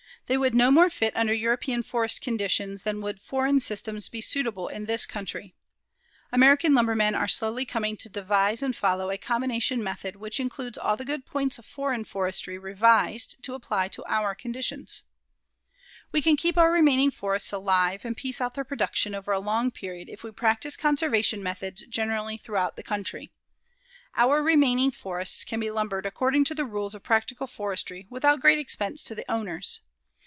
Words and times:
They 0.27 0.37
would 0.37 0.55
no 0.55 0.71
more 0.71 0.89
fit 0.89 1.13
under 1.13 1.33
European 1.33 1.83
forest 1.83 2.21
conditions 2.21 2.83
than 2.83 3.01
would 3.01 3.19
foreign 3.21 3.59
systems 3.59 4.07
be 4.07 4.21
suitable 4.21 4.69
in 4.69 4.85
this 4.85 5.05
country. 5.05 5.55
American 6.31 6.73
lumbermen 6.73 7.15
are 7.15 7.27
slowly 7.27 7.65
coming 7.65 7.97
to 7.97 8.07
devise 8.07 8.61
and 8.63 8.73
follow 8.73 9.11
a 9.11 9.17
combination 9.17 9.83
method 9.83 10.15
which 10.15 10.39
includes 10.39 10.77
all 10.77 10.95
the 10.95 11.03
good 11.03 11.25
points 11.25 11.59
of 11.59 11.65
foreign 11.65 12.05
forestry 12.05 12.57
revised 12.57 13.43
to 13.43 13.55
apply 13.55 13.89
to 13.89 14.05
our 14.07 14.33
conditions. 14.33 15.03
We 16.13 16.21
can 16.21 16.37
keep 16.37 16.57
our 16.57 16.71
remaining 16.71 17.11
forests 17.11 17.51
alive 17.51 18.05
and 18.05 18.15
piece 18.15 18.39
out 18.39 18.53
their 18.53 18.63
production 18.63 19.13
over 19.13 19.33
a 19.33 19.39
long 19.39 19.69
period 19.69 20.07
if 20.07 20.23
we 20.23 20.31
practice 20.31 20.77
conservation 20.77 21.43
methods 21.43 21.85
generally 21.87 22.37
throughout 22.37 22.77
the 22.77 22.83
country. 22.83 23.33
Our 24.15 24.41
remaining 24.41 24.91
forests 24.91 25.43
can 25.43 25.59
be 25.59 25.71
lumbered 25.71 26.05
according 26.05 26.45
to 26.45 26.55
the 26.55 26.63
rules 26.63 26.95
of 26.95 27.03
practical 27.03 27.47
forestry 27.47 28.07
without 28.09 28.39
great 28.39 28.59
expense 28.59 29.03
to 29.03 29.15
the 29.15 29.29
owners. 29.29 29.81